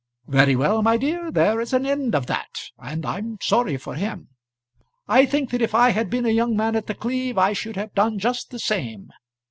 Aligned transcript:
"Very 0.25 0.55
well, 0.55 0.81
my 0.81 0.97
dear. 0.97 1.29
There 1.31 1.61
is 1.61 1.73
an 1.73 1.85
end 1.85 2.15
of 2.15 2.25
that, 2.25 2.71
and 2.79 3.05
I'm 3.05 3.37
sorry 3.39 3.77
for 3.77 3.93
him. 3.93 4.29
I 5.07 5.27
think 5.27 5.51
that 5.51 5.61
if 5.61 5.75
I 5.75 5.91
had 5.91 6.09
been 6.09 6.25
a 6.25 6.29
young 6.29 6.57
man 6.57 6.75
at 6.75 6.87
The 6.87 6.95
Cleeve, 6.95 7.37
I 7.37 7.53
should 7.53 7.75
have 7.75 7.93
done 7.93 8.17
just 8.17 8.49
the 8.49 8.57
same. 8.57 9.11